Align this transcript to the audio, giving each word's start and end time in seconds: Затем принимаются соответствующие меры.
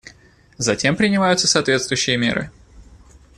Затем 0.57 0.95
принимаются 0.95 1.45
соответствующие 1.47 2.17
меры. 2.17 2.49